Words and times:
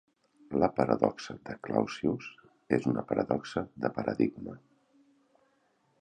La 0.61 0.69
paradoxa 0.79 1.35
de 1.49 1.57
Clausius 1.67 2.31
és 2.79 2.89
una 2.95 3.03
paradoxa 3.13 3.67
de 3.85 3.95
paradigma. 3.99 4.57